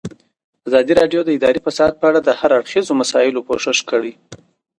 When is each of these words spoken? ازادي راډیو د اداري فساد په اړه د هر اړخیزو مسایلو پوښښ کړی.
ازادي 0.67 0.93
راډیو 0.99 1.21
د 1.25 1.29
اداري 1.37 1.59
فساد 1.65 1.91
په 1.99 2.05
اړه 2.09 2.19
د 2.23 2.29
هر 2.39 2.51
اړخیزو 2.57 2.93
مسایلو 3.01 3.45
پوښښ 3.47 3.79
کړی. 3.91 4.13